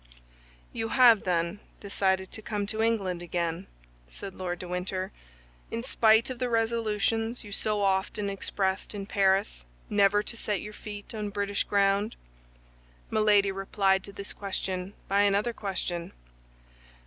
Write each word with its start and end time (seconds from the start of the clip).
"You 0.73 0.87
have, 0.87 1.25
then, 1.25 1.59
decided 1.79 2.31
to 2.31 2.41
come 2.41 2.65
to 2.65 2.81
England 2.81 3.21
again," 3.21 3.67
said 4.09 4.33
Lord 4.33 4.57
de 4.57 4.67
Winter, 4.67 5.11
"in 5.69 5.83
spite 5.83 6.31
of 6.31 6.39
the 6.39 6.49
resolutions 6.49 7.43
you 7.43 7.51
so 7.51 7.81
often 7.83 8.27
expressed 8.27 8.95
in 8.95 9.05
Paris 9.05 9.63
never 9.91 10.23
to 10.23 10.35
set 10.35 10.59
your 10.59 10.73
feet 10.73 11.13
on 11.13 11.29
British 11.29 11.65
ground?" 11.65 12.15
Milady 13.11 13.51
replied 13.51 14.03
to 14.05 14.11
this 14.11 14.33
question 14.33 14.93
by 15.07 15.21
another 15.21 15.53
question. 15.53 16.13